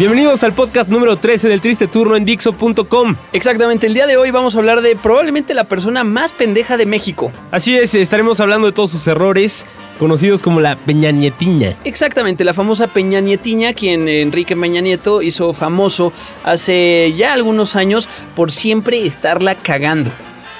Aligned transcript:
Bienvenidos 0.00 0.42
al 0.44 0.54
podcast 0.54 0.88
número 0.88 1.18
13 1.18 1.46
del 1.46 1.60
Triste 1.60 1.86
Turno 1.86 2.16
en 2.16 2.24
Dixo.com. 2.24 3.16
Exactamente, 3.34 3.86
el 3.86 3.92
día 3.92 4.06
de 4.06 4.16
hoy 4.16 4.30
vamos 4.30 4.56
a 4.56 4.58
hablar 4.58 4.80
de 4.80 4.96
probablemente 4.96 5.52
la 5.52 5.64
persona 5.64 6.04
más 6.04 6.32
pendeja 6.32 6.78
de 6.78 6.86
México. 6.86 7.30
Así 7.50 7.76
es, 7.76 7.94
estaremos 7.94 8.40
hablando 8.40 8.66
de 8.66 8.72
todos 8.72 8.92
sus 8.92 9.06
errores, 9.06 9.66
conocidos 9.98 10.42
como 10.42 10.62
la 10.62 10.76
Peña 10.76 11.12
Nietiña. 11.12 11.76
Exactamente, 11.84 12.44
la 12.44 12.54
famosa 12.54 12.86
Peña 12.86 13.20
Nietiña, 13.20 13.74
quien 13.74 14.08
Enrique 14.08 14.56
Peña 14.56 14.80
Nieto 14.80 15.20
hizo 15.20 15.52
famoso 15.52 16.14
hace 16.44 17.12
ya 17.14 17.34
algunos 17.34 17.76
años 17.76 18.08
por 18.34 18.50
siempre 18.50 19.04
estarla 19.04 19.54
cagando. 19.54 20.10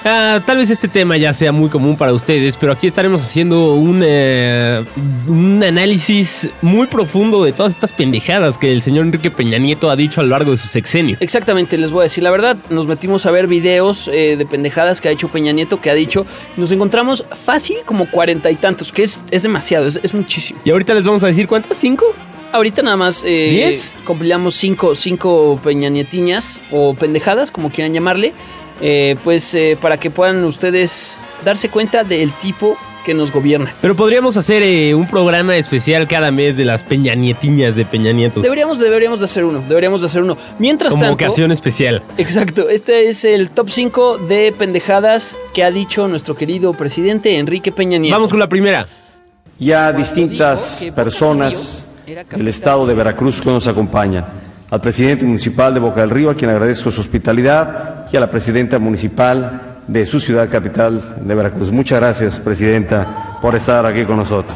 Ah, 0.03 0.41
tal 0.45 0.57
vez 0.57 0.71
este 0.71 0.87
tema 0.87 1.15
ya 1.17 1.31
sea 1.31 1.51
muy 1.51 1.69
común 1.69 1.95
para 1.95 2.11
ustedes, 2.11 2.57
pero 2.57 2.71
aquí 2.71 2.87
estaremos 2.87 3.21
haciendo 3.21 3.75
un, 3.75 4.01
eh, 4.03 4.83
un 5.27 5.63
análisis 5.63 6.49
muy 6.63 6.87
profundo 6.87 7.43
de 7.43 7.53
todas 7.53 7.73
estas 7.73 7.91
pendejadas 7.91 8.57
que 8.57 8.71
el 8.71 8.81
señor 8.81 9.05
Enrique 9.05 9.29
Peña 9.29 9.59
Nieto 9.59 9.91
ha 9.91 9.95
dicho 9.95 10.19
a 10.19 10.23
lo 10.23 10.31
largo 10.31 10.51
de 10.51 10.57
su 10.57 10.67
sexenio. 10.67 11.17
Exactamente, 11.19 11.77
les 11.77 11.91
voy 11.91 12.01
a 12.01 12.03
decir 12.03 12.23
la 12.23 12.31
verdad. 12.31 12.57
Nos 12.71 12.87
metimos 12.87 13.27
a 13.27 13.31
ver 13.31 13.45
videos 13.45 14.07
eh, 14.07 14.37
de 14.37 14.45
pendejadas 14.45 15.01
que 15.01 15.09
ha 15.09 15.11
hecho 15.11 15.27
Peña 15.27 15.51
Nieto, 15.51 15.79
que 15.81 15.91
ha 15.91 15.93
dicho. 15.93 16.25
Nos 16.57 16.71
encontramos 16.71 17.23
fácil 17.31 17.77
como 17.85 18.09
cuarenta 18.09 18.49
y 18.49 18.55
tantos, 18.55 18.91
que 18.91 19.03
es, 19.03 19.19
es 19.29 19.43
demasiado, 19.43 19.85
es, 19.85 19.99
es 20.01 20.15
muchísimo. 20.15 20.59
Y 20.65 20.71
ahorita 20.71 20.95
les 20.95 21.03
vamos 21.03 21.23
a 21.23 21.27
decir 21.27 21.47
cuántas, 21.47 21.77
cinco. 21.77 22.05
Ahorita 22.53 22.81
nada 22.81 22.97
más 22.97 23.23
eh, 23.23 23.49
¿Diez? 23.51 23.93
compilamos 24.03 24.55
cinco, 24.55 24.93
cinco 24.95 25.59
peñanietiñas 25.63 26.59
o 26.71 26.93
pendejadas, 26.95 27.49
como 27.49 27.69
quieran 27.69 27.93
llamarle, 27.93 28.33
eh, 28.81 29.15
pues 29.23 29.53
eh, 29.53 29.77
para 29.81 29.97
que 29.97 30.09
puedan 30.09 30.43
ustedes 30.43 31.17
darse 31.45 31.69
cuenta 31.69 32.03
del 32.03 32.31
tipo 32.33 32.77
que 33.05 33.13
nos 33.13 33.31
gobierna. 33.31 33.73
Pero 33.81 33.95
podríamos 33.95 34.37
hacer 34.37 34.61
eh, 34.61 34.93
un 34.93 35.07
programa 35.07 35.55
especial 35.57 36.07
cada 36.07 36.29
mes 36.31 36.55
de 36.55 36.65
las 36.65 36.83
Peña 36.83 37.15
Nietiñas 37.15 37.75
de 37.75 37.83
Peña 37.85 38.11
Nieto. 38.11 38.41
Deberíamos, 38.41 38.79
deberíamos 38.79 39.19
de 39.19 39.25
hacer 39.25 39.43
uno, 39.43 39.63
deberíamos 39.67 40.01
de 40.01 40.05
hacer 40.07 40.21
uno. 40.21 40.37
Mientras 40.59 40.93
Como 40.93 41.05
tanto, 41.05 41.25
ocasión 41.25 41.51
especial. 41.51 42.03
exacto, 42.17 42.69
este 42.69 43.09
es 43.09 43.25
el 43.25 43.49
top 43.49 43.69
5 43.69 44.17
de 44.19 44.53
pendejadas 44.55 45.35
que 45.53 45.63
ha 45.63 45.71
dicho 45.71 46.07
nuestro 46.07 46.35
querido 46.35 46.73
presidente 46.73 47.37
Enrique 47.37 47.71
Peña 47.71 47.97
Nieto. 47.97 48.15
Vamos 48.15 48.29
con 48.29 48.39
la 48.39 48.49
primera. 48.49 48.87
y 49.59 49.71
a 49.71 49.91
distintas 49.91 50.85
personas 50.95 51.85
del 52.05 52.47
estado 52.47 52.85
de 52.85 52.93
Veracruz 52.93 53.41
que 53.41 53.49
nos 53.49 53.67
acompañan. 53.67 54.25
Al 54.69 54.79
presidente 54.79 55.25
municipal 55.25 55.73
de 55.73 55.79
Boca 55.79 56.01
del 56.01 56.09
Río, 56.09 56.29
a 56.29 56.35
quien 56.35 56.49
agradezco 56.49 56.91
su 56.91 57.01
hospitalidad, 57.01 57.90
y 58.11 58.17
a 58.17 58.19
la 58.19 58.29
presidenta 58.29 58.79
municipal 58.79 59.61
de 59.87 60.05
su 60.05 60.19
ciudad 60.19 60.49
capital 60.49 61.01
de 61.21 61.35
Veracruz. 61.35 61.71
Muchas 61.71 61.99
gracias, 61.99 62.39
presidenta, 62.39 63.37
por 63.41 63.55
estar 63.55 63.85
aquí 63.85 64.03
con 64.03 64.17
nosotros. 64.17 64.55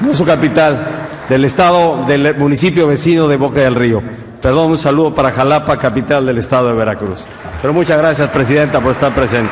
No 0.00 0.14
su 0.14 0.24
capital, 0.24 0.86
del 1.28 1.44
estado, 1.44 2.04
del 2.06 2.36
municipio 2.36 2.86
vecino 2.86 3.26
de 3.28 3.36
Boca 3.36 3.60
del 3.60 3.74
Río. 3.74 4.02
Perdón, 4.40 4.72
un 4.72 4.78
saludo 4.78 5.14
para 5.14 5.32
Jalapa, 5.32 5.78
capital 5.78 6.26
del 6.26 6.38
estado 6.38 6.68
de 6.68 6.74
Veracruz. 6.74 7.26
Pero 7.60 7.72
muchas 7.72 7.98
gracias, 7.98 8.28
presidenta, 8.30 8.80
por 8.80 8.92
estar 8.92 9.12
presente. 9.12 9.50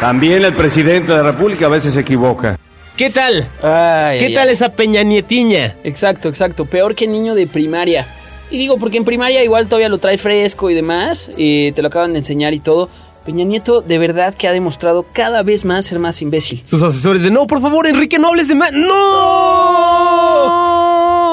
También 0.00 0.44
el 0.44 0.52
presidente 0.52 1.12
de 1.12 1.18
la 1.22 1.30
República 1.30 1.66
a 1.66 1.68
veces 1.68 1.94
se 1.94 2.00
equivoca. 2.00 2.58
¿Qué 2.96 3.08
tal? 3.08 3.48
Ay, 3.62 4.18
¿Qué 4.18 4.26
ay, 4.26 4.34
tal 4.34 4.48
ay. 4.48 4.54
esa 4.54 4.70
Peña 4.70 5.02
Nietiña? 5.02 5.76
Exacto, 5.84 6.28
exacto. 6.28 6.66
Peor 6.66 6.94
que 6.94 7.06
niño 7.06 7.34
de 7.34 7.46
primaria. 7.46 8.06
Y 8.52 8.58
digo, 8.58 8.76
porque 8.76 8.98
en 8.98 9.04
primaria 9.06 9.42
igual 9.42 9.66
todavía 9.66 9.88
lo 9.88 9.96
trae 9.96 10.18
fresco 10.18 10.68
y 10.68 10.74
demás, 10.74 11.30
y 11.38 11.72
te 11.72 11.80
lo 11.80 11.88
acaban 11.88 12.12
de 12.12 12.18
enseñar 12.18 12.52
y 12.52 12.60
todo. 12.60 12.90
Peña 13.24 13.44
Nieto 13.44 13.80
de 13.80 13.98
verdad 13.98 14.34
que 14.34 14.46
ha 14.46 14.52
demostrado 14.52 15.06
cada 15.10 15.42
vez 15.42 15.64
más 15.64 15.86
ser 15.86 15.98
más 15.98 16.20
imbécil. 16.20 16.60
Sus 16.64 16.82
asesores 16.82 17.22
de 17.22 17.30
no, 17.30 17.46
por 17.46 17.62
favor, 17.62 17.86
Enrique, 17.86 18.18
no 18.18 18.28
hables 18.28 18.48
de 18.48 18.54
más. 18.56 18.70
¡No! 18.72 18.88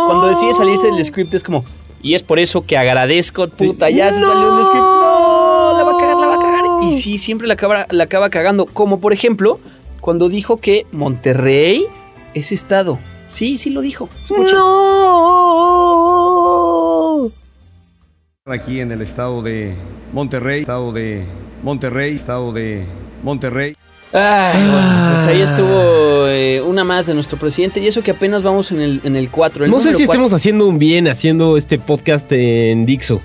Cuando 0.08 0.30
decide 0.30 0.54
salirse 0.54 0.88
del 0.88 1.04
script 1.04 1.34
es 1.34 1.44
como, 1.44 1.66
y 2.02 2.14
es 2.14 2.24
por 2.24 2.40
eso 2.40 2.66
que 2.66 2.78
agradezco, 2.78 3.50
puta, 3.50 3.90
ya 3.90 4.14
se 4.14 4.22
salió 4.22 4.56
del 4.56 4.66
script. 4.66 4.82
No, 4.82 5.74
la 5.78 5.84
va 5.84 5.92
a 5.92 5.98
cagar, 5.98 6.16
la 6.16 6.28
va 6.28 6.36
a 6.36 6.40
cagar. 6.40 6.64
Y 6.84 6.98
sí, 6.98 7.18
siempre 7.18 7.48
la 7.48 7.56
acaba, 7.56 7.86
la 7.90 8.06
acaba 8.06 8.30
cagando. 8.30 8.66
Como 8.66 9.02
por 9.02 9.12
ejemplo, 9.12 9.60
cuando 10.00 10.30
dijo 10.30 10.56
que 10.56 10.86
Monterrey 10.94 11.86
es 12.34 12.54
estado. 12.54 12.98
Sí, 13.32 13.58
sí 13.58 13.72
lo 13.72 13.82
dijo. 13.82 14.08
Escucha. 14.24 14.56
Aquí 18.46 18.80
en 18.80 18.90
el 18.92 19.02
estado 19.02 19.42
de 19.42 19.76
Monterrey, 20.14 20.62
estado 20.62 20.94
de 20.94 21.26
Monterrey, 21.62 22.16
estado 22.16 22.54
de 22.54 22.86
Monterrey. 23.22 23.76
Ay, 24.14 24.64
bueno, 24.64 25.10
pues 25.12 25.26
ahí 25.28 25.42
estuvo 25.42 26.26
eh, 26.28 26.62
una 26.62 26.84
más 26.84 27.06
de 27.06 27.14
nuestro 27.14 27.38
presidente. 27.38 27.80
Y 27.82 27.88
eso 27.88 28.02
que 28.02 28.12
apenas 28.12 28.42
vamos 28.42 28.72
en 28.72 28.80
el, 28.80 29.02
en 29.04 29.18
el 29.18 29.30
4. 29.30 29.68
No 29.68 29.80
sé 29.82 29.94
si 29.94 30.04
estemos 30.04 30.34
haciendo 30.34 30.68
un 30.68 30.80
bien 30.80 31.08
haciendo 31.10 31.58
este 31.58 31.78
podcast 31.78 32.32
en 32.32 32.86
Dixo. 32.86 33.22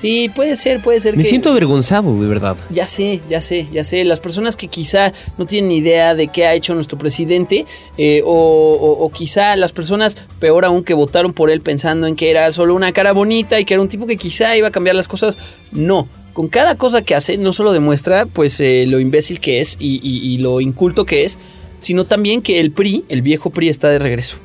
Sí, 0.00 0.30
puede 0.34 0.54
ser, 0.54 0.80
puede 0.80 1.00
ser 1.00 1.16
Me 1.16 1.24
que... 1.24 1.28
siento 1.28 1.50
avergonzado, 1.50 2.20
de 2.20 2.28
verdad. 2.28 2.56
Ya 2.70 2.86
sé, 2.86 3.20
ya 3.28 3.40
sé, 3.40 3.66
ya 3.72 3.82
sé. 3.82 4.04
Las 4.04 4.20
personas 4.20 4.56
que 4.56 4.68
quizá 4.68 5.12
no 5.38 5.46
tienen 5.46 5.72
idea 5.72 6.14
de 6.14 6.28
qué 6.28 6.46
ha 6.46 6.54
hecho 6.54 6.74
nuestro 6.74 6.96
presidente, 6.98 7.66
eh, 7.96 8.22
o, 8.24 8.30
o- 8.32 9.04
o 9.04 9.10
quizá 9.10 9.56
las 9.56 9.72
personas, 9.72 10.16
peor 10.38 10.64
aún, 10.64 10.84
que 10.84 10.94
votaron 10.94 11.32
por 11.32 11.50
él 11.50 11.60
pensando 11.62 12.06
en 12.06 12.14
que 12.14 12.30
era 12.30 12.50
solo 12.52 12.74
una 12.76 12.92
cara 12.92 13.12
bonita 13.12 13.58
y 13.58 13.64
que 13.64 13.74
era 13.74 13.82
un 13.82 13.88
tipo 13.88 14.06
que 14.06 14.16
quizá 14.16 14.56
iba 14.56 14.68
a 14.68 14.70
cambiar 14.70 14.94
las 14.94 15.08
cosas, 15.08 15.36
no. 15.72 16.08
Con 16.32 16.46
cada 16.46 16.76
cosa 16.76 17.02
que 17.02 17.16
hace, 17.16 17.36
no 17.36 17.52
solo 17.52 17.72
demuestra 17.72 18.24
pues 18.26 18.60
eh, 18.60 18.84
lo 18.86 19.00
imbécil 19.00 19.40
que 19.40 19.58
es 19.60 19.76
y, 19.80 19.96
y- 20.00 20.34
y 20.34 20.38
lo 20.38 20.60
inculto 20.60 21.04
que 21.06 21.24
es, 21.24 21.40
sino 21.80 22.04
también 22.04 22.40
que 22.42 22.60
el 22.60 22.70
PRI, 22.70 23.04
el 23.08 23.22
viejo 23.22 23.50
PRI, 23.50 23.68
está 23.68 23.88
de 23.88 23.98
regreso. 23.98 24.36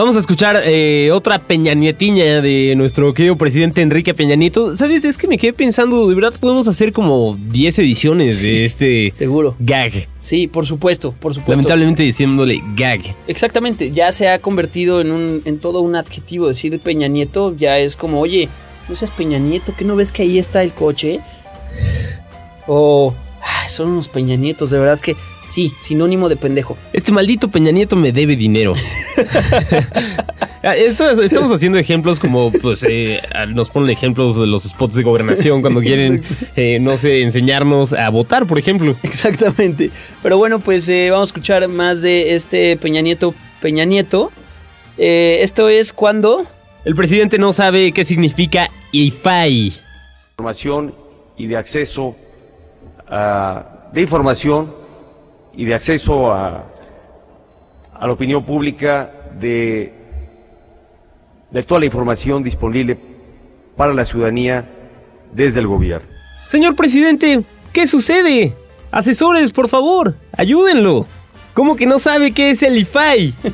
Vamos 0.00 0.16
a 0.16 0.20
escuchar 0.20 0.62
eh, 0.64 1.10
otra 1.12 1.38
Peña 1.40 1.74
Nietiña 1.74 2.40
de 2.40 2.72
nuestro 2.74 3.12
querido 3.12 3.36
presidente 3.36 3.82
Enrique 3.82 4.14
Peña 4.14 4.34
Nieto. 4.34 4.74
¿Sabes? 4.74 5.04
Es 5.04 5.18
que 5.18 5.28
me 5.28 5.36
quedé 5.36 5.52
pensando, 5.52 6.08
de 6.08 6.14
verdad 6.14 6.32
podemos 6.40 6.66
hacer 6.68 6.94
como 6.94 7.36
10 7.38 7.80
ediciones 7.80 8.40
de 8.40 8.64
este 8.64 9.12
Seguro. 9.14 9.56
gag. 9.58 10.08
Sí, 10.18 10.46
por 10.46 10.64
supuesto, 10.64 11.12
por 11.12 11.34
supuesto. 11.34 11.52
Lamentablemente 11.52 12.02
diciéndole 12.02 12.62
gag. 12.74 13.14
Exactamente, 13.26 13.90
ya 13.90 14.10
se 14.10 14.30
ha 14.30 14.38
convertido 14.38 15.02
en, 15.02 15.10
un, 15.12 15.42
en 15.44 15.58
todo 15.58 15.82
un 15.82 15.94
adjetivo. 15.94 16.48
Decir 16.48 16.80
Peña 16.80 17.06
Nieto 17.06 17.54
ya 17.54 17.76
es 17.78 17.94
como, 17.94 18.20
oye, 18.22 18.48
no 18.88 18.96
seas 18.96 19.10
Peña 19.10 19.36
Nieto, 19.38 19.74
¿que 19.76 19.84
no 19.84 19.96
ves 19.96 20.12
que 20.12 20.22
ahí 20.22 20.38
está 20.38 20.62
el 20.62 20.72
coche? 20.72 21.20
O, 22.66 23.14
"Ay, 23.42 23.68
son 23.68 23.90
unos 23.90 24.08
Peña 24.08 24.36
Nietos, 24.36 24.70
de 24.70 24.78
verdad 24.78 24.98
que 24.98 25.14
sí, 25.50 25.72
sinónimo 25.80 26.28
de 26.28 26.36
pendejo. 26.36 26.76
Este 26.92 27.12
maldito 27.12 27.48
Peña 27.48 27.70
Nieto 27.72 27.96
me 27.96 28.12
debe 28.12 28.36
dinero. 28.36 28.74
Ah, 30.62 30.76
esto- 30.76 31.22
estamos 31.22 31.50
haciendo 31.52 31.78
ejemplos 31.78 32.20
como, 32.20 32.52
pues, 32.52 32.84
eh, 32.86 33.18
nos 33.48 33.70
ponen 33.70 33.88
ejemplos 33.88 34.38
de 34.38 34.46
los 34.46 34.64
spots 34.64 34.94
de 34.94 35.02
gobernación 35.02 35.62
cuando 35.62 35.80
quieren, 35.80 36.22
eh, 36.54 36.76
no 36.78 36.98
sé, 36.98 37.22
enseñarnos 37.22 37.94
a 37.94 38.10
votar, 38.10 38.44
por 38.44 38.58
ejemplo. 38.58 38.94
Exactamente. 39.02 39.90
Pero 40.22 40.36
bueno, 40.36 40.58
pues 40.60 40.86
eh, 40.90 41.08
vamos 41.10 41.28
a 41.28 41.30
escuchar 41.30 41.66
más 41.68 42.02
de 42.02 42.34
este 42.34 42.76
Peña 42.76 43.00
Nieto, 43.00 43.34
Peña 43.62 43.86
Nieto. 43.86 44.30
Eh, 44.98 45.38
esto 45.40 45.70
es 45.70 45.94
cuando... 45.94 46.44
El 46.84 46.94
presidente 46.94 47.38
no 47.38 47.54
sabe 47.54 47.92
qué 47.92 48.04
significa 48.04 48.68
IFAI. 48.92 49.72
Información 50.32 50.94
y 51.38 51.46
de 51.46 51.56
acceso 51.56 52.16
a, 53.08 53.88
de 53.94 54.02
información 54.02 54.74
y 55.54 55.64
de 55.64 55.74
acceso 55.74 56.32
a, 56.32 56.64
a 57.94 58.06
la 58.06 58.12
opinión 58.12 58.44
pública 58.44 59.10
de, 59.38 59.92
de 61.50 61.62
toda 61.62 61.80
la 61.80 61.86
información 61.86 62.42
disponible 62.42 62.98
para 63.76 63.92
la 63.94 64.04
ciudadanía 64.04 64.68
desde 65.32 65.60
el 65.60 65.66
gobierno. 65.66 66.08
Señor 66.46 66.74
presidente, 66.76 67.42
¿qué 67.72 67.86
sucede? 67.86 68.54
Asesores, 68.90 69.52
por 69.52 69.68
favor, 69.68 70.16
ayúdenlo. 70.36 71.06
¿Cómo 71.54 71.76
que 71.76 71.86
no 71.86 71.98
sabe 71.98 72.32
qué 72.32 72.50
es 72.50 72.62
el 72.62 72.76
IFAI? 72.78 73.34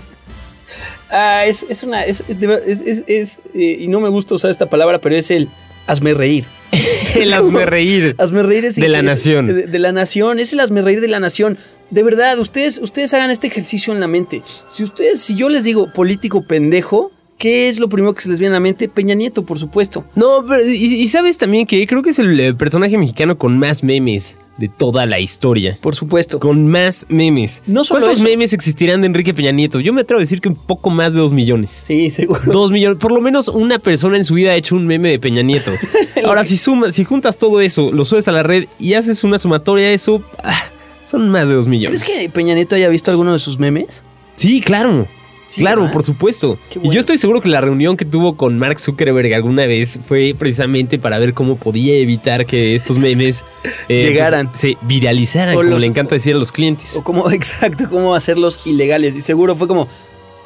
Ah, 1.08 1.44
es, 1.46 1.64
es 1.68 1.84
una... 1.84 2.02
Es, 2.02 2.24
es- 2.28 3.04
es- 3.06 3.40
eh, 3.54 3.76
y 3.80 3.86
no 3.86 4.00
me 4.00 4.08
gusta 4.08 4.34
usar 4.34 4.50
esta 4.50 4.66
palabra, 4.66 4.98
pero 4.98 5.14
es 5.14 5.30
el 5.30 5.48
hazme 5.86 6.12
reír. 6.14 6.44
El 7.14 7.32
hazme 7.32 7.66
reír. 7.66 8.14
Hazme 8.18 8.42
reír 8.42 8.64
es 8.64 8.76
De 8.76 8.88
la 8.88 9.02
nación. 9.02 9.46
De, 9.46 9.66
de 9.66 9.78
la 9.78 9.92
nación, 9.92 10.38
es 10.38 10.52
el 10.52 10.60
hazme 10.60 10.82
reír 10.82 11.00
de 11.00 11.08
la 11.08 11.20
nación. 11.20 11.58
De 11.90 12.02
verdad, 12.02 12.38
ustedes, 12.38 12.78
ustedes 12.78 13.14
hagan 13.14 13.30
este 13.30 13.46
ejercicio 13.46 13.92
en 13.92 14.00
la 14.00 14.08
mente. 14.08 14.42
Si 14.68 14.82
ustedes, 14.82 15.20
si 15.20 15.36
yo 15.36 15.48
les 15.48 15.64
digo 15.64 15.92
político 15.92 16.42
pendejo, 16.46 17.12
¿qué 17.38 17.68
es 17.68 17.78
lo 17.80 17.88
primero 17.88 18.14
que 18.14 18.22
se 18.22 18.28
les 18.28 18.38
viene 18.38 18.54
a 18.54 18.58
la 18.58 18.60
mente? 18.60 18.88
Peña 18.88 19.14
Nieto, 19.14 19.44
por 19.44 19.58
supuesto. 19.58 20.04
No, 20.14 20.44
pero 20.46 20.66
y, 20.66 20.74
y 20.74 21.08
sabes 21.08 21.38
también 21.38 21.66
que 21.66 21.86
creo 21.86 22.02
que 22.02 22.10
es 22.10 22.18
el 22.18 22.38
eh, 22.38 22.54
personaje 22.54 22.96
mexicano 22.98 23.38
con 23.38 23.58
más 23.58 23.82
memes 23.82 24.36
de 24.58 24.68
toda 24.68 25.06
la 25.06 25.20
historia. 25.20 25.78
Por 25.80 25.94
supuesto. 25.94 26.40
Con 26.40 26.66
más 26.66 27.06
memes. 27.08 27.62
No 27.66 27.84
solo 27.84 28.00
¿Cuántos 28.00 28.22
eso. 28.22 28.24
memes 28.24 28.52
existirán 28.52 29.02
de 29.02 29.08
Enrique 29.08 29.34
Peña 29.34 29.52
Nieto? 29.52 29.80
Yo 29.80 29.92
me 29.92 30.00
atrevo 30.00 30.18
a 30.18 30.22
decir 30.22 30.40
que 30.40 30.48
un 30.48 30.54
poco 30.54 30.90
más 30.90 31.12
de 31.12 31.20
dos 31.20 31.32
millones. 31.32 31.78
Sí, 31.82 32.10
seguro. 32.10 32.40
Dos 32.46 32.70
millones. 32.70 32.98
Por 32.98 33.12
lo 33.12 33.20
menos 33.20 33.48
una 33.48 33.78
persona 33.78 34.16
en 34.16 34.24
su 34.24 34.34
vida 34.34 34.52
ha 34.52 34.56
hecho 34.56 34.74
un 34.76 34.86
meme 34.86 35.10
de 35.10 35.18
Peña 35.18 35.42
Nieto. 35.42 35.72
Ahora, 36.24 36.44
si 36.44 36.56
sumas, 36.56 36.94
si 36.94 37.04
juntas 37.04 37.36
todo 37.36 37.60
eso, 37.60 37.92
lo 37.92 38.04
subes 38.04 38.28
a 38.28 38.32
la 38.32 38.42
red 38.42 38.66
y 38.78 38.94
haces 38.94 39.24
una 39.24 39.38
sumatoria 39.38 39.88
de 39.88 39.94
eso, 39.94 40.22
ah, 40.42 40.64
son 41.08 41.28
más 41.28 41.48
de 41.48 41.54
dos 41.54 41.68
millones. 41.68 42.02
¿Crees 42.02 42.20
que 42.20 42.28
Peña 42.30 42.54
Nieto 42.54 42.74
haya 42.74 42.88
visto 42.88 43.10
alguno 43.10 43.32
de 43.34 43.38
sus 43.38 43.58
memes? 43.58 44.02
Sí, 44.36 44.60
claro. 44.60 45.06
Sí, 45.46 45.60
claro, 45.60 45.82
¿verdad? 45.82 45.92
por 45.92 46.02
supuesto. 46.04 46.58
Y 46.82 46.90
yo 46.90 46.98
estoy 46.98 47.18
seguro 47.18 47.40
que 47.40 47.48
la 47.48 47.60
reunión 47.60 47.96
que 47.96 48.04
tuvo 48.04 48.36
con 48.36 48.58
Mark 48.58 48.80
Zuckerberg 48.80 49.32
alguna 49.32 49.66
vez 49.66 49.98
fue 50.06 50.34
precisamente 50.36 50.98
para 50.98 51.18
ver 51.20 51.34
cómo 51.34 51.56
podía 51.56 51.94
evitar 51.94 52.46
que 52.46 52.74
estos 52.74 52.98
memes 52.98 53.44
eh, 53.88 54.08
Llegaran. 54.08 54.48
pues, 54.48 54.60
se 54.60 54.76
viralizaran, 54.82 55.54
O 55.54 55.58
como 55.58 55.70
los- 55.70 55.80
le 55.80 55.86
encanta 55.86 56.16
decir 56.16 56.34
a 56.34 56.38
los 56.38 56.50
clientes. 56.50 56.96
O 56.96 57.04
cómo, 57.04 57.30
exacto, 57.32 57.88
cómo 57.88 58.14
hacerlos 58.16 58.60
ilegales. 58.66 59.14
Y 59.14 59.20
seguro 59.20 59.54
fue 59.54 59.68
como, 59.68 59.86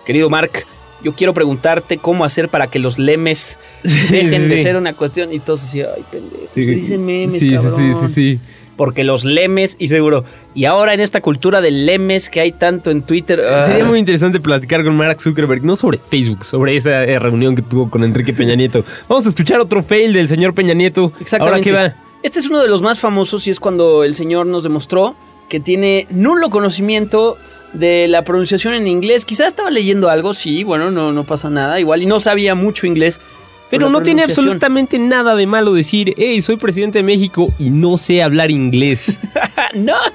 querido 0.04 0.28
Mark, 0.28 0.66
yo 1.02 1.14
quiero 1.14 1.32
preguntarte 1.32 1.96
cómo 1.96 2.26
hacer 2.26 2.50
para 2.50 2.66
que 2.66 2.78
los 2.78 2.98
lemes 2.98 3.58
dejen 3.82 4.50
de 4.50 4.58
sí. 4.58 4.62
ser 4.64 4.76
una 4.76 4.92
cuestión. 4.92 5.32
Y 5.32 5.38
todos 5.40 5.62
así, 5.62 5.80
ay, 5.80 6.04
pendejo, 6.10 6.44
se 6.52 6.60
dicen 6.60 7.06
memes, 7.06 7.40
sí, 7.40 7.48
sí, 7.48 7.54
cabrón. 7.54 7.74
sí, 7.74 8.08
sí, 8.08 8.14
sí. 8.14 8.40
Porque 8.80 9.04
los 9.04 9.26
lemes, 9.26 9.76
y 9.78 9.88
seguro, 9.88 10.24
y 10.54 10.64
ahora 10.64 10.94
en 10.94 11.00
esta 11.00 11.20
cultura 11.20 11.60
de 11.60 11.70
lemes 11.70 12.30
que 12.30 12.40
hay 12.40 12.50
tanto 12.50 12.90
en 12.90 13.02
Twitter... 13.02 13.38
ah, 13.46 13.66
Sería 13.66 13.84
muy 13.84 13.98
interesante 13.98 14.40
platicar 14.40 14.82
con 14.82 14.96
Mark 14.96 15.20
Zuckerberg, 15.20 15.62
no 15.62 15.76
sobre 15.76 15.98
Facebook, 15.98 16.46
sobre 16.46 16.76
esa 16.76 17.04
eh, 17.04 17.18
reunión 17.18 17.54
que 17.54 17.60
tuvo 17.60 17.90
con 17.90 18.04
Enrique 18.04 18.32
Peña 18.32 18.54
Nieto. 18.54 18.82
Vamos 19.06 19.26
a 19.26 19.28
escuchar 19.28 19.60
otro 19.60 19.82
fail 19.82 20.14
del 20.14 20.28
señor 20.28 20.54
Peña 20.54 20.72
Nieto. 20.72 21.12
Exactamente. 21.20 21.68
Ahora 21.68 21.88
qué 21.88 21.90
va. 21.90 22.02
Este 22.22 22.38
es 22.38 22.48
uno 22.48 22.62
de 22.62 22.68
los 22.68 22.80
más 22.80 22.98
famosos 23.00 23.46
y 23.46 23.50
es 23.50 23.60
cuando 23.60 24.02
el 24.02 24.14
señor 24.14 24.46
nos 24.46 24.62
demostró 24.62 25.14
que 25.50 25.60
tiene 25.60 26.06
nulo 26.08 26.48
conocimiento 26.48 27.36
de 27.74 28.08
la 28.08 28.22
pronunciación 28.22 28.72
en 28.72 28.86
inglés. 28.86 29.26
Quizás 29.26 29.48
estaba 29.48 29.70
leyendo 29.70 30.08
algo, 30.08 30.32
sí, 30.32 30.64
bueno, 30.64 30.90
no, 30.90 31.12
no 31.12 31.24
pasa 31.24 31.50
nada, 31.50 31.78
igual, 31.80 32.02
y 32.02 32.06
no 32.06 32.18
sabía 32.18 32.54
mucho 32.54 32.86
inglés. 32.86 33.20
Pero 33.70 33.88
no 33.88 34.02
tiene 34.02 34.22
absolutamente 34.24 34.98
nada 34.98 35.36
de 35.36 35.46
malo 35.46 35.72
decir, 35.72 36.14
hey, 36.16 36.42
soy 36.42 36.56
presidente 36.56 36.98
de 36.98 37.04
México 37.04 37.52
y 37.58 37.70
no 37.70 37.96
sé 37.96 38.22
hablar 38.22 38.50
inglés. 38.50 39.18
Not. 39.74 40.12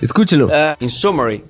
Escúchenlo. 0.00 0.48
Ah, 0.52 0.76
In 0.80 0.90
summary, 0.90 1.42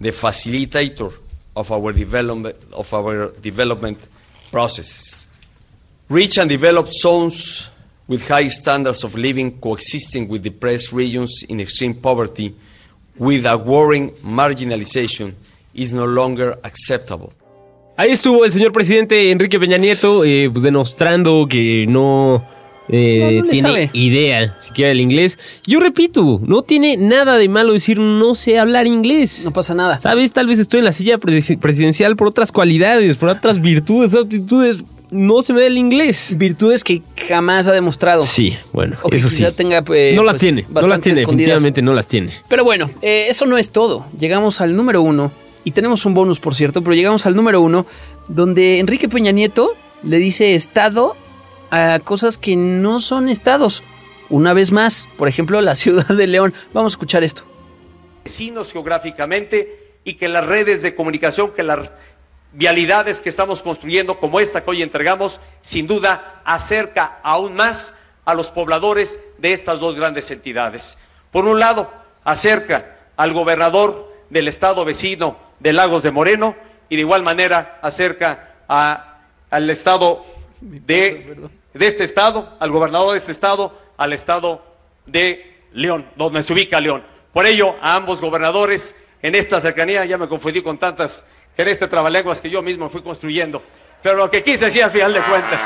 the 0.00 0.12
facilitator 0.12 1.10
of 1.54 1.70
our 1.70 1.92
development 1.92 2.56
of 2.72 2.92
our 2.92 3.32
development 3.40 3.98
processes. 4.50 5.28
Rich 6.08 6.38
and 6.38 6.50
developed 6.50 6.92
zones 6.92 7.68
with 8.08 8.20
high 8.28 8.48
standards 8.50 9.04
of 9.04 9.14
living 9.14 9.58
coexisting 9.60 10.28
with 10.28 10.42
depressed 10.42 10.92
regions 10.92 11.44
in 11.48 11.60
extreme 11.60 11.94
poverty 11.94 12.54
with 13.16 13.46
a 13.46 13.56
worrying 13.56 14.10
marginalization 14.22 15.32
is 15.72 15.92
no 15.92 16.04
longer 16.04 16.56
acceptable. 16.62 17.32
Ahí 17.96 18.10
estuvo 18.10 18.44
el 18.44 18.50
señor 18.50 18.72
presidente 18.72 19.30
Enrique 19.30 19.58
Peña 19.60 19.76
Nieto, 19.76 20.24
eh, 20.24 20.50
pues 20.52 20.64
demostrando 20.64 21.46
que 21.48 21.86
no, 21.88 22.44
eh, 22.88 23.18
No, 23.20 23.38
no 23.38 23.44
le 23.44 23.50
tiene 23.52 23.68
sabe. 23.68 23.90
idea 23.92 24.56
siquiera 24.60 24.88
del 24.88 25.00
inglés. 25.00 25.38
Yo 25.64 25.78
repito, 25.78 26.40
no 26.44 26.62
tiene 26.62 26.96
nada 26.96 27.36
de 27.38 27.48
malo 27.48 27.72
decir 27.72 28.00
no 28.00 28.34
sé 28.34 28.58
hablar 28.58 28.88
inglés. 28.88 29.42
no 29.44 29.52
pasa 29.52 29.74
nada. 29.74 30.00
Sabes, 30.00 30.32
tal 30.32 30.48
vez 30.48 30.58
estoy 30.58 30.80
en 30.80 30.86
la 30.86 30.92
silla 30.92 31.18
presi- 31.18 31.56
presidencial 31.58 32.16
por 32.16 32.26
otras 32.28 32.50
cualidades, 32.50 33.16
por 33.16 33.28
otras 33.28 33.60
virtudes, 33.62 34.12
aptitudes. 34.14 34.82
No 35.12 35.42
se 35.42 35.52
me 35.52 35.60
da 35.60 35.66
el 35.68 35.78
inglés. 35.78 36.34
Virtudes 36.36 36.82
que 36.82 37.00
jamás 37.28 37.68
ha 37.68 37.72
demostrado. 37.72 38.26
Sí, 38.26 38.56
bueno, 38.72 38.96
O 39.02 39.08
que 39.10 39.16
eso 39.16 39.30
sí. 39.30 39.44
tenga, 39.54 39.84
eh, 39.94 40.12
no 40.16 40.24
las 40.24 40.32
pues, 40.32 40.40
tiene, 40.40 40.62
no 40.68 40.80
las 40.88 41.00
tiene, 41.00 41.20
escondidas. 41.20 41.62
definitivamente 41.62 41.82
no 41.82 41.92
las 41.94 42.08
tiene. 42.08 42.30
Pero 42.48 42.64
bueno, 42.64 42.90
eh, 43.02 43.26
eso 43.28 43.46
no 43.46 43.56
es 43.56 43.70
todo. 43.70 44.04
Llegamos 44.18 44.60
al 44.60 44.74
número 44.74 45.02
uno, 45.02 45.30
y 45.64 45.72
tenemos 45.72 46.04
un 46.04 46.14
bonus, 46.14 46.38
por 46.38 46.54
cierto, 46.54 46.82
pero 46.82 46.94
llegamos 46.94 47.26
al 47.26 47.34
número 47.34 47.60
uno, 47.60 47.86
donde 48.28 48.78
Enrique 48.78 49.08
Peña 49.08 49.32
Nieto 49.32 49.74
le 50.02 50.18
dice 50.18 50.54
Estado 50.54 51.16
a 51.70 51.98
cosas 52.04 52.38
que 52.38 52.54
no 52.56 53.00
son 53.00 53.28
estados. 53.28 53.82
Una 54.28 54.52
vez 54.52 54.72
más, 54.72 55.08
por 55.16 55.26
ejemplo, 55.26 55.60
la 55.60 55.74
ciudad 55.74 56.06
de 56.06 56.26
León. 56.26 56.54
Vamos 56.72 56.92
a 56.92 56.94
escuchar 56.94 57.24
esto. 57.24 57.42
vecinos 58.22 58.72
geográficamente 58.72 59.94
y 60.04 60.14
que 60.14 60.28
las 60.28 60.46
redes 60.46 60.82
de 60.82 60.94
comunicación, 60.94 61.52
que 61.52 61.62
las 61.62 61.90
vialidades 62.52 63.20
que 63.20 63.30
estamos 63.30 63.62
construyendo, 63.62 64.20
como 64.20 64.40
esta 64.40 64.62
que 64.62 64.70
hoy 64.70 64.82
entregamos, 64.82 65.40
sin 65.62 65.86
duda 65.86 66.42
acerca 66.44 67.18
aún 67.22 67.54
más 67.54 67.94
a 68.24 68.34
los 68.34 68.50
pobladores 68.50 69.18
de 69.38 69.52
estas 69.52 69.80
dos 69.80 69.96
grandes 69.96 70.30
entidades. 70.30 70.96
Por 71.32 71.46
un 71.46 71.58
lado, 71.58 71.90
acerca 72.22 72.96
al 73.16 73.32
gobernador 73.32 74.12
del 74.30 74.48
estado 74.48 74.84
vecino 74.84 75.36
de 75.64 75.72
Lagos 75.72 76.02
de 76.04 76.10
Moreno 76.12 76.54
y 76.90 76.94
de 76.96 77.00
igual 77.00 77.22
manera 77.24 77.78
acerca 77.82 78.52
a- 78.68 79.16
al 79.50 79.70
estado 79.70 80.20
de, 80.60 81.48
de 81.72 81.86
este 81.86 82.04
estado, 82.04 82.54
al 82.60 82.70
gobernador 82.70 83.12
de 83.12 83.18
este 83.18 83.32
estado, 83.32 83.72
al 83.96 84.12
estado 84.12 84.62
de 85.06 85.56
León, 85.72 86.06
donde 86.16 86.42
se 86.42 86.52
ubica 86.52 86.80
León. 86.80 87.02
Por 87.32 87.46
ello, 87.46 87.74
a 87.80 87.96
ambos 87.96 88.20
gobernadores 88.20 88.94
en 89.22 89.34
esta 89.34 89.60
cercanía, 89.60 90.04
ya 90.04 90.18
me 90.18 90.28
confundí 90.28 90.60
con 90.62 90.76
tantas 90.78 91.24
que 91.56 91.62
este 91.62 91.88
trabalenguas 91.88 92.40
que 92.42 92.50
yo 92.50 92.60
mismo 92.62 92.90
fui 92.90 93.00
construyendo, 93.02 93.62
pero 94.02 94.16
lo 94.16 94.30
que 94.30 94.42
quise 94.42 94.66
decir 94.66 94.84
al 94.84 94.90
final 94.90 95.14
de 95.14 95.20
cuentas. 95.20 95.60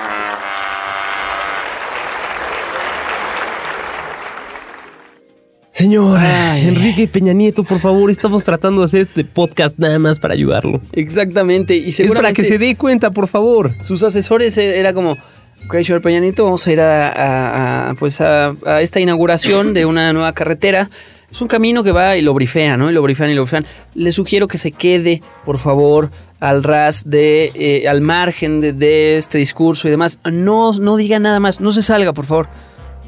Señor 5.79 6.19
Ay, 6.19 6.67
Enrique 6.67 7.07
Peña 7.07 7.33
Nieto, 7.33 7.63
por 7.63 7.79
favor, 7.79 8.11
estamos 8.11 8.43
tratando 8.43 8.81
de 8.81 8.87
hacer 8.87 9.01
este 9.03 9.25
podcast 9.25 9.79
nada 9.79 9.97
más 10.01 10.19
para 10.19 10.35
ayudarlo. 10.35 10.81
Exactamente, 10.91 11.77
y 11.77 11.91
Es 11.91 12.13
para 12.13 12.33
que 12.33 12.43
se 12.43 12.59
dé 12.59 12.75
cuenta, 12.75 13.13
por 13.13 13.29
favor. 13.29 13.71
sus 13.85 14.03
asesores 14.03 14.59
e- 14.59 14.81
era 14.81 14.93
como, 14.93 15.13
ok, 15.13 15.75
señor 15.85 16.03
Peña 16.03 16.19
Nieto, 16.19 16.43
vamos 16.43 16.67
a 16.67 16.73
ir 16.73 16.81
a, 16.81 17.09
a- 17.11 17.91
a, 17.91 17.95
pues 17.95 18.21
a, 18.21 18.57
a 18.67 18.83
esta 18.83 18.99
inauguración 18.99 19.73
de 19.73 19.87
una 19.87 20.13
nueva 20.13 20.33
carretera. 20.33 20.91
Es 21.31 21.41
un 21.41 21.47
camino 21.47 21.85
que 21.85 21.93
va 21.93 22.17
y 22.17 22.23
lo 22.23 22.35
brifea, 22.35 22.77
¿no? 22.77 22.91
Y 22.91 22.93
lo 22.93 23.01
brifean 23.01 23.31
y 23.31 23.35
lo 23.35 23.43
brifean. 23.43 23.65
Le 23.95 24.11
sugiero 24.11 24.49
que 24.49 24.59
se 24.59 24.73
quede, 24.73 25.23
por 25.45 25.59
favor, 25.59 26.11
al 26.41 26.65
ras 26.65 27.09
de, 27.09 27.53
eh, 27.55 27.87
al 27.87 28.01
margen 28.01 28.61
de, 28.61 28.73
de 28.73 29.17
este 29.17 29.39
discurso 29.39 29.87
y 29.87 29.93
demás. 29.93 30.19
No, 30.29 30.73
no 30.73 30.97
diga 30.97 31.21
nada 31.21 31.39
más, 31.39 31.61
no 31.61 31.71
se 31.71 31.83
salga, 31.83 32.13
por 32.13 32.27
favor. 32.27 32.49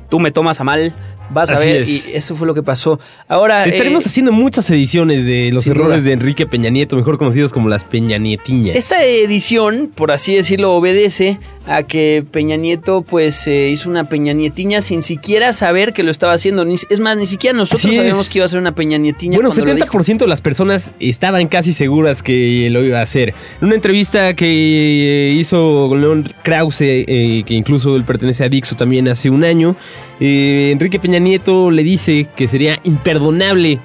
Tú 0.08 0.20
me 0.20 0.30
tomas 0.30 0.60
a 0.60 0.64
mal, 0.64 0.92
vas 1.30 1.50
a 1.50 1.58
ver. 1.58 1.82
es. 1.82 2.06
Y 2.06 2.12
eso 2.12 2.36
fue 2.36 2.46
lo 2.46 2.54
que 2.54 2.62
pasó. 2.62 3.00
Ahora. 3.28 3.64
Estaremos 3.64 4.04
eh, 4.04 4.08
haciendo 4.08 4.32
muchas 4.32 4.70
ediciones 4.70 5.24
de 5.24 5.50
los 5.52 5.66
errores 5.66 5.98
duda. 5.98 6.08
de 6.08 6.12
Enrique 6.12 6.46
Peña 6.46 6.70
Nieto, 6.70 6.96
mejor 6.96 7.18
conocidos 7.18 7.52
como 7.52 7.68
las 7.68 7.84
Peña 7.84 8.18
Nietiñas. 8.18 8.76
Esta 8.76 9.02
edición, 9.04 9.90
por 9.94 10.10
así 10.12 10.34
decirlo, 10.34 10.74
obedece 10.74 11.38
a 11.72 11.84
que 11.84 12.24
Peña 12.28 12.56
Nieto 12.56 13.02
pues 13.02 13.46
eh, 13.46 13.68
hizo 13.70 13.88
una 13.88 14.02
Peña 14.08 14.32
Nietiña 14.32 14.80
sin 14.80 15.02
siquiera 15.02 15.52
saber 15.52 15.92
que 15.92 16.02
lo 16.02 16.10
estaba 16.10 16.32
haciendo. 16.32 16.64
Ni- 16.64 16.74
es 16.74 16.98
más, 16.98 17.16
ni 17.16 17.26
siquiera 17.26 17.56
nosotros 17.56 17.94
sabíamos 17.94 18.28
que 18.28 18.38
iba 18.40 18.44
a 18.44 18.48
ser 18.48 18.58
una 18.58 18.74
Peña 18.74 18.98
Nietiña. 18.98 19.36
Bueno, 19.36 19.50
cuando 19.50 19.66
lo 19.66 19.74
dijo. 19.76 19.86
70% 19.98 20.18
de 20.18 20.26
las 20.26 20.40
personas 20.40 20.90
estaban 20.98 21.46
casi 21.46 21.72
seguras 21.72 22.24
que 22.24 22.68
lo 22.72 22.82
iba 22.84 22.98
a 22.98 23.02
hacer. 23.02 23.34
En 23.60 23.66
una 23.68 23.76
entrevista 23.76 24.34
que 24.34 24.46
eh, 24.48 25.34
hizo 25.38 25.94
León 25.94 26.32
Krause, 26.42 26.80
eh, 26.82 27.44
que 27.46 27.54
incluso 27.54 27.94
él 27.94 28.02
pertenece 28.02 28.42
a 28.42 28.48
Dixo 28.48 28.74
también 28.74 29.06
hace 29.06 29.30
un 29.30 29.44
año, 29.44 29.76
eh, 30.18 30.70
Enrique 30.72 30.98
Peña 30.98 31.20
Nieto 31.20 31.70
le 31.70 31.84
dice 31.84 32.26
que 32.34 32.48
sería 32.48 32.80
imperdonable 32.82 33.78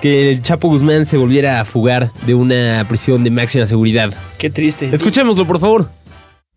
que 0.00 0.30
el 0.30 0.42
Chapo 0.42 0.68
Guzmán 0.68 1.06
se 1.06 1.16
volviera 1.16 1.60
a 1.60 1.64
fugar 1.64 2.10
de 2.24 2.34
una 2.34 2.84
prisión 2.88 3.24
de 3.24 3.30
máxima 3.30 3.66
seguridad. 3.66 4.14
Qué 4.38 4.48
triste. 4.48 4.90
Escuchémoslo, 4.92 5.44
por 5.44 5.58
favor. 5.58 5.88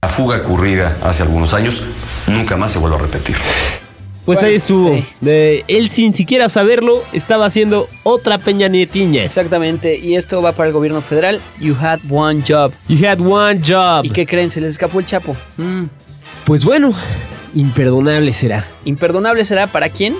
La 0.01 0.07
fuga 0.07 0.37
ocurrida 0.37 0.95
hace 1.03 1.23
algunos 1.23 1.53
años 1.53 1.83
nunca 2.25 2.55
más 2.55 2.71
se 2.71 2.79
vuelve 2.79 2.95
a 2.95 2.99
repetir. 2.99 3.35
Pues 4.25 4.37
Bueno, 4.37 4.47
ahí 4.47 4.55
estuvo. 4.55 4.93
sí. 4.95 5.05
De- 5.19 5.65
él 5.67 5.89
sin 5.89 6.13
siquiera 6.13 6.47
saberlo 6.47 7.03
estaba 7.11 7.45
haciendo 7.47 7.89
otra 8.03 8.37
Peña 8.37 8.69
Nietiña. 8.69 9.25
Exactamente. 9.25 9.97
Y 9.97 10.15
esto 10.15 10.41
va 10.41 10.53
para 10.53 10.67
el 10.67 10.73
gobierno 10.73 11.01
federal. 11.01 11.41
You 11.59 11.75
had 11.75 11.99
one 12.09 12.41
job. 12.47 12.71
You 12.87 13.05
had 13.05 13.19
one 13.19 13.59
job. 13.61 14.05
¿Y 14.05 14.11
qué 14.11 14.25
creen? 14.25 14.51
Se 14.51 14.61
les 14.61 14.71
escapó 14.71 14.99
el 15.01 15.05
Chapo. 15.05 15.35
Mm. 15.57 15.85
Pues 16.45 16.63
bueno, 16.63 16.93
imperdonable 17.53 18.31
será. 18.31 18.65
Imperdonable 18.85 19.43
será 19.43 19.67
para 19.67 19.89
quién? 19.89 20.15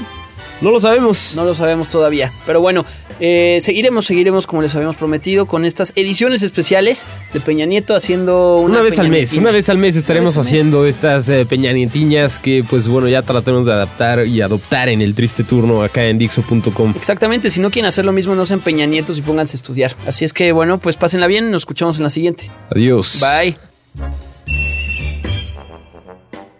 No 0.62 0.72
lo 0.72 0.80
sabemos. 0.80 1.34
No 1.36 1.46
lo 1.46 1.56
sabemos 1.56 1.90
todavía. 1.90 2.32
Pero 2.46 2.60
bueno, 2.62 2.86
eh, 3.20 3.60
seguiremos, 3.62 4.06
seguiremos 4.06 4.48
como 4.48 4.62
les 4.62 4.74
habíamos 4.76 4.96
prometido 4.96 5.46
con 5.46 5.66
estas 5.66 5.94
ediciones 5.96 6.42
especiales 6.42 7.06
de 7.34 7.40
Peña 7.40 7.66
Nieto 7.66 7.96
haciendo 7.96 8.58
una, 8.58 8.76
Una, 8.76 8.82
vez 8.82 8.92
Peña 8.96 9.04
al 9.04 9.10
mes, 9.12 9.34
una 9.34 9.52
vez 9.52 9.70
al 9.70 9.78
mes 9.78 9.96
estaremos 9.96 10.38
mes. 10.38 10.48
haciendo 10.48 10.86
estas 10.86 11.28
eh, 11.30 11.46
peñanietiñas 11.46 12.40
que 12.40 12.64
pues 12.70 12.88
bueno 12.88 13.08
ya 13.10 13.22
tratemos 13.22 13.66
de 13.66 13.74
adaptar 13.74 14.26
y 14.26 14.42
adoptar 14.42 14.90
en 14.90 15.02
el 15.02 15.16
triste 15.16 15.44
turno 15.44 15.84
acá 15.84 16.06
en 16.06 16.18
Dixo.com. 16.18 16.94
Exactamente, 16.96 17.50
si 17.50 17.60
no 17.62 17.72
quieren 17.72 17.88
hacer 17.88 18.06
lo 18.06 18.12
mismo, 18.14 18.36
no 18.36 18.46
sean 18.46 18.60
Peña 18.62 18.86
Nietos 18.86 19.18
y 19.18 19.22
pónganse 19.22 19.56
a 19.56 19.58
estudiar. 19.58 19.96
Así 20.08 20.24
es 20.26 20.34
que 20.34 20.52
bueno, 20.52 20.78
pues 20.78 20.96
pásenla 20.98 21.28
bien, 21.28 21.52
nos 21.52 21.64
escuchamos 21.64 21.98
en 21.98 22.04
la 22.04 22.10
siguiente. 22.10 22.50
Adiós. 22.70 23.22
Bye. 23.22 23.58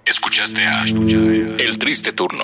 Escuchaste 0.06 0.64
a 0.66 0.84
El 0.84 1.78
Triste 1.78 2.12
Turno, 2.12 2.44